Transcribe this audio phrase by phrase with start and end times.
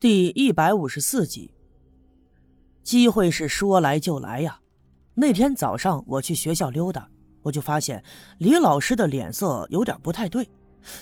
[0.00, 1.52] 第一百五十四集，
[2.82, 4.58] 机会是说来就来呀！
[5.12, 7.06] 那天早上我去学校溜达，
[7.42, 8.02] 我就发现
[8.38, 10.48] 李老师的脸色有点不太对，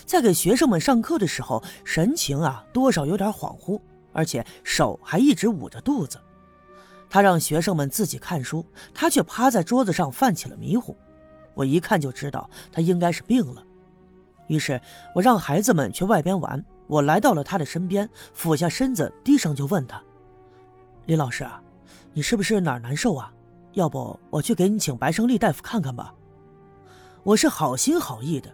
[0.05, 3.79] 在给学生们上课的时候，神情啊多少有点恍惚，
[4.11, 6.19] 而且手还一直捂着肚子。
[7.09, 10.93] 他让学生们自己看书，他却趴在桌子上犯起了迷糊。
[11.53, 13.63] 我一看就知道他应该是病了，
[14.47, 14.81] 于是
[15.15, 16.61] 我让孩子们去外边玩。
[16.89, 20.01] 我来到了他的身边，俯下身子，低声就问他
[21.05, 21.47] ：“李老师，
[22.13, 23.31] 你是不是哪儿难受啊？
[23.73, 26.11] 要不我去给你请白胜利大夫看看吧。”
[27.21, 28.51] 我是好心好意的，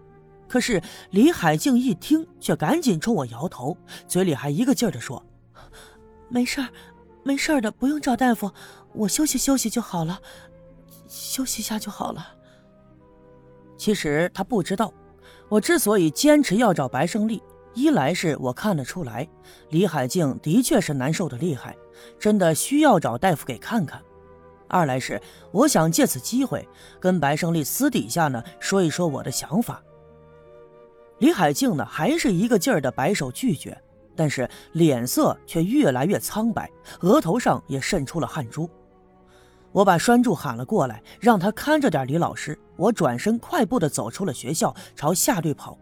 [0.49, 5.23] 可是李海静一听，却赶紧冲我摇头，嘴里还一个劲儿的说
[6.27, 6.67] ：“没事儿，
[7.23, 8.51] 没事儿的，不用找大夫，
[8.91, 10.19] 我休息休息就好了，
[11.07, 12.33] 休息一下就好了。”
[13.77, 14.93] 其实他不知道，
[15.47, 17.41] 我之所以坚持要找白胜利。
[17.75, 19.27] 一来是我看得出来，
[19.69, 21.75] 李海静的确是难受的厉害，
[22.17, 23.99] 真的需要找大夫给看看；
[24.69, 26.67] 二来是我想借此机会
[27.01, 29.83] 跟白胜利私底下呢说一说我的想法。
[31.19, 33.77] 李海静呢还是一个劲儿的摆手拒绝，
[34.15, 38.69] 但是脸色却越来越苍白，额头上也渗出了汗珠。
[39.73, 42.57] 我把栓柱喊了过来，让他看着点李老师。
[42.77, 45.77] 我转身快步的走出了学校，朝下队跑。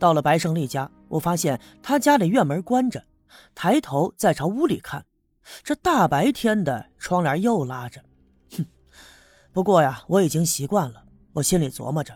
[0.00, 3.04] 到了白胜利家，我发现他家的院门关着，
[3.54, 5.04] 抬头再朝屋里看，
[5.62, 8.00] 这大白天的窗帘又拉着，
[8.56, 8.64] 哼。
[9.52, 11.04] 不过呀，我已经习惯了。
[11.34, 12.14] 我心里琢磨着，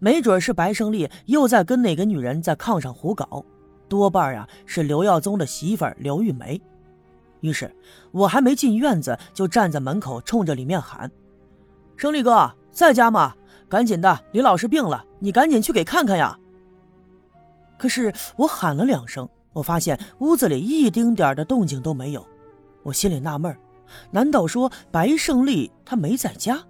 [0.00, 3.44] 没准是白胜利又在跟哪个女人在炕上胡搞，
[3.88, 6.60] 多半呀是刘耀宗的媳妇刘玉梅。
[7.42, 7.72] 于是，
[8.10, 11.08] 我还没进院子，就站在门口冲着里面喊
[11.96, 13.36] ：“胜利哥在家吗？
[13.68, 16.36] 赶紧的，李老师病了，你赶紧去给看看呀！”
[17.80, 22.22] 可是我喊了两声，我发现屋子里一丁点的动静都没有。
[22.82, 23.56] 我心里纳闷
[24.10, 26.62] 难道说白胜利他没在家？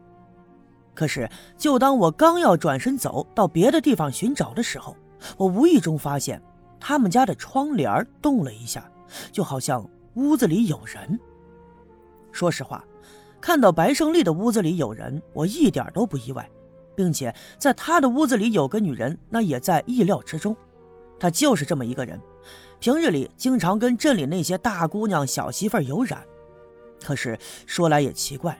[0.94, 4.96] 可是就当我刚要转身走到别的地方寻找的时候，
[5.36, 6.40] 我无意中发现
[6.78, 8.88] 他们家的窗帘动了一下，
[9.32, 9.84] 就好像
[10.14, 11.18] 屋子里有人。
[12.30, 12.84] 说实话，
[13.40, 16.48] 看到白胜利的屋子里有人，我一点都不意外，
[16.94, 20.56] 并且在他的屋子里有个女人，那也在意料之中。
[21.20, 22.18] 他就是这么一个人，
[22.80, 26.24] 平日里经常跟镇里那些大姑娘、小媳妇儿有染。
[27.04, 28.58] 可是说来也奇怪，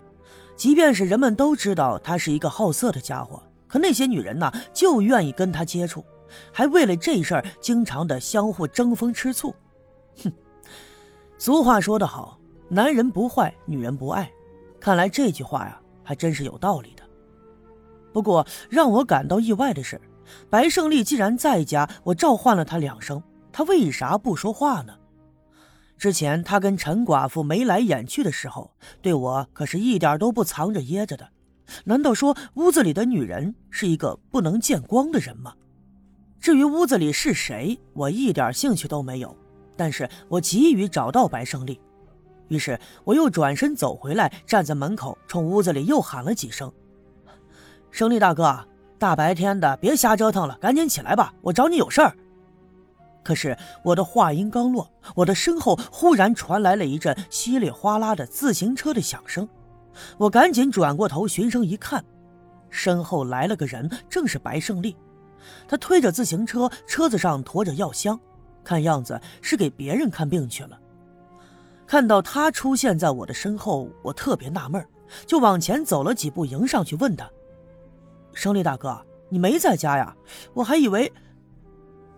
[0.54, 6.04] 即便是人们都知道他是一个好色的家伙，可那些女人呢，就愿意跟他接触，
[6.52, 9.54] 还为了这事儿经常的相互争风吃醋。
[10.22, 10.30] 哼，
[11.38, 12.38] 俗话说得好，
[12.68, 14.30] 男人不坏，女人不爱。
[14.78, 17.02] 看来这句话呀，还真是有道理的。
[18.12, 19.98] 不过让我感到意外的是。
[20.48, 24.94] 白胜利既然在家，我召唤了他两声，他为啥不说话呢？
[25.98, 31.28] 之前他跟陈寡妇眉来眼去的时候，对我可是一点都不藏着掖着的。
[31.84, 35.52] 难道说屋子里的女人是一个不能见光的人吗？
[36.40, 39.36] 至于屋子里是谁，我一点兴趣都没有。
[39.76, 41.80] 但是我急于找到白胜利，
[42.48, 46.72] 于是我又转身走回来，站在门口，冲屋子里又喊了几声
[47.90, 48.66] ：“胜利大哥。”
[49.00, 52.14] 大白天的，别瞎折腾了，赶紧起来吧，我找你有事儿。
[53.24, 59.48] 可是我的话音刚落，我的身后忽然传来了一阵稀里哗啦的自行车的响声，
[60.18, 62.04] 我赶紧转过头寻声一看，
[62.68, 64.94] 身后来了个人，正是白胜利。
[65.66, 68.20] 他推着自行车，车子上驮着药箱，
[68.62, 70.78] 看样子是给别人看病去了。
[71.86, 74.86] 看到他出现在我的身后，我特别纳闷，
[75.24, 77.26] 就往前走了几步，迎上去问他。
[78.32, 80.14] 胜利大哥，你没在家呀？
[80.54, 81.12] 我还以为……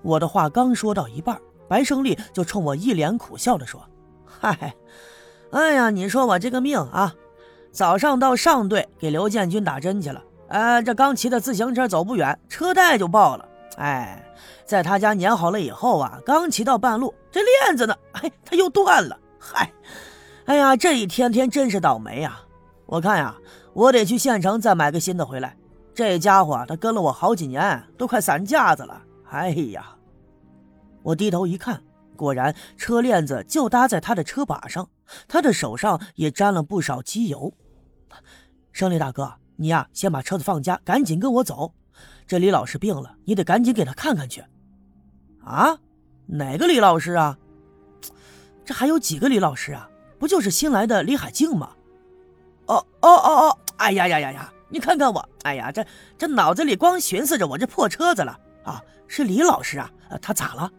[0.03, 3.81] 我的话刚说到一半，白胜利就冲我一脸苦笑的说
[4.27, 4.75] ：“嗨，
[5.53, 7.15] 哎呀，你说我这个命啊！
[7.71, 13.49] 早上到上队给刘建军打针去了，哎，这刚骑的自行车走不远，车带就爆了。
[13.77, 14.23] 哎，
[14.67, 19.17] 在他家粘好了以后啊，刚骑到半路，这链子呢，哎，它又断了。
[19.39, 19.73] 嗨，
[20.47, 22.41] 哎呀，这一天天真是倒霉呀！
[22.87, 23.37] 我看呀，
[23.73, 25.57] 我得去县城再买个新的回来。”
[25.95, 29.03] 这家伙他跟了我好几年，都快散架子了。
[29.31, 29.97] 哎呀！
[31.03, 31.83] 我低头一看，
[32.17, 34.89] 果然车链子就搭在他的车把上，
[35.27, 37.53] 他的手上也沾了不少机油。
[38.73, 41.75] 胜利大哥，你呀，先把车子放家，赶紧跟我走。
[42.27, 44.45] 这李老师病了，你得赶紧给他看看去。
[45.45, 45.79] 啊？
[46.27, 47.37] 哪个李老师啊？
[48.65, 49.91] 这还有几个李老师啊？
[50.19, 51.71] 不就是新来的李海静吗？
[52.67, 53.59] 哦哦哦哦！
[53.79, 54.53] 哎呀呀呀呀！
[54.73, 55.85] 你看看我，哎呀，这
[56.17, 58.83] 这脑子里光寻思着我这破车子了啊！
[59.07, 59.91] 是李老师啊，
[60.23, 60.73] 他咋了？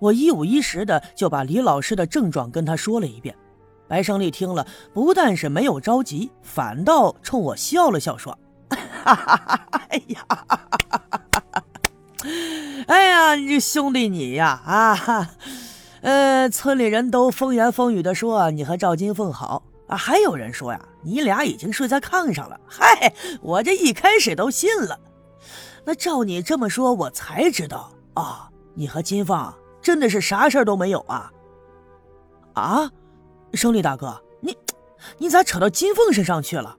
[0.00, 3.32] 我一五一十的就把李老师的症状跟他说了一遍。
[3.86, 8.36] 白胜利听了，不但是没有着急，反倒冲我笑了笑，说
[9.04, 9.82] ：“哈哈哈！
[9.88, 10.26] 哎呀，
[12.88, 15.30] 哎呀，你这兄弟你呀，啊，
[16.00, 22.58] 呃，村里人都风言风语的说你和赵金凤好啊，还有人说呀，你俩已经睡在炕上了。
[22.66, 23.12] 嗨，
[23.42, 24.98] 我这一开始都信了。
[25.84, 29.52] 那照你这么说，我才知道啊，你和金凤
[29.82, 31.30] 真的是啥事儿都没有啊？
[32.54, 32.90] 啊？”
[33.52, 34.56] 胜利大哥，你
[35.18, 36.74] 你咋扯到金凤身上去了？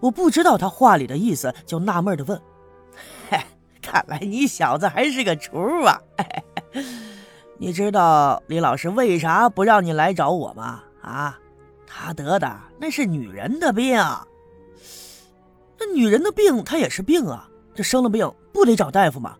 [0.00, 2.40] 我不知道他话里的意思，就纳闷的问
[3.28, 3.38] ：“嘿，
[3.82, 6.00] 看来你小子还是个厨啊！
[7.58, 10.82] 你知道李老师为啥不让你来找我吗？
[11.02, 11.38] 啊，
[11.86, 13.96] 他得的那是女人的病。
[15.78, 17.48] 那女人的病，她也是病啊。
[17.74, 19.36] 这生了病不得找大夫吗？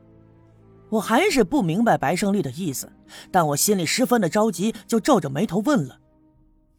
[0.89, 2.93] 我还是不明白白胜利的意思，
[3.33, 5.99] 但我心里十分的着急，就皱着眉头问了。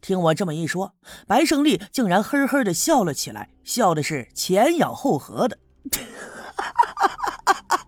[0.00, 0.94] 听我这么一说，
[1.26, 5.58] 白胜利竟然呵呵的笑了起来，笑的是前仰后合的。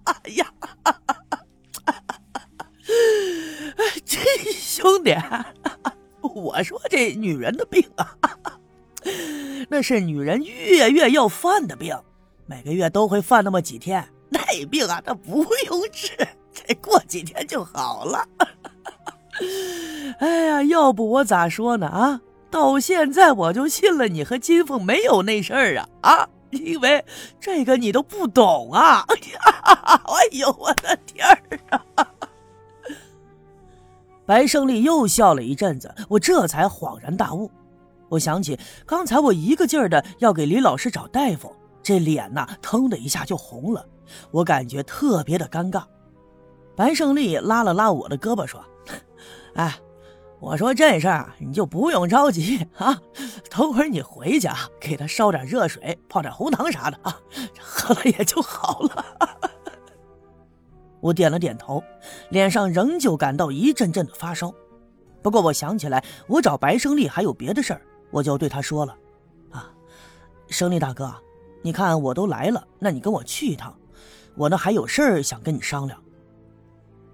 [0.05, 0.53] 哎呀，
[4.05, 4.19] 这
[4.53, 5.15] 兄弟，
[6.35, 8.17] 我说这女人的病啊，
[9.69, 11.97] 那是女人月月要犯的病，
[12.47, 14.07] 每个月都会犯那么几天。
[14.29, 16.17] 那病啊，他不用治，
[16.53, 18.27] 再过几天就好了。
[20.21, 22.21] 哎呀，要不我咋说呢啊？
[22.51, 26.29] 到现在我就信了你和金凤没有那事儿啊啊！
[26.51, 27.05] 因为
[27.39, 29.05] 这个你都不懂啊！
[29.09, 31.41] 哎呦，我的天儿
[31.71, 32.10] 啊！
[34.31, 37.51] 白胜利又笑了一阵子，我这才恍然大悟。
[38.09, 38.57] 我想起
[38.87, 43.85] 刚才我一个劲儿的要给李老师找大夫，这脸呐腾的一下就红了，
[44.31, 45.83] 我感觉特别的尴尬。
[46.77, 48.65] 白胜利拉了拉我的胳膊说。
[49.55, 49.77] 哎，
[50.39, 52.97] 我说这事儿你就不用着急啊，
[53.51, 57.19] 等会儿你回家给他烧点热水，泡点红糖啥的啊，
[57.61, 59.05] 喝了也就好了。
[61.01, 61.83] 我点了点头，
[62.31, 64.53] 脸上仍旧感到一阵阵的发烧。
[65.23, 68.97] 不过我想起来，我找白胜利还有别的事儿，我就对他说了
[69.51, 69.71] ：“啊，
[70.49, 71.15] 胜利大哥，
[71.63, 73.75] 你看我都来了，那你跟我去一趟，
[74.35, 76.03] 我呢还有事儿想跟你商量。”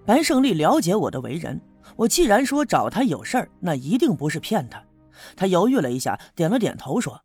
[0.06, 1.60] 白胜利了解我的为人。
[1.94, 4.82] 我既然说找他有事儿，那一定不是骗他。
[5.34, 7.22] 他犹豫了一下，点了点头，说：“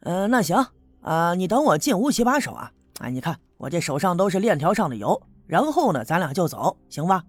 [0.00, 0.66] 嗯，那行
[1.02, 2.72] 啊，你等我进屋洗把手啊。
[3.00, 7.24] 哎，你看我这手上都是链条上的油，然后呢，咱俩就走，行吧？”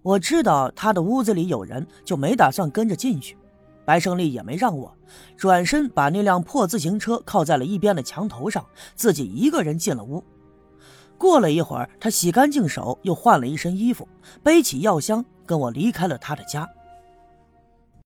[0.00, 3.36] 我知道他的屋子里有人，就没打算跟着进去。
[3.84, 4.90] 白胜利也没让我，
[5.36, 8.64] 转身把那辆破自行车靠在了一边的墙头上，
[8.94, 10.24] 自己一个人进了屋。
[11.18, 14.08] 过了一会儿，他洗干净手，又换了一身衣服，
[14.42, 16.66] 背起药箱，跟我离开了他的家。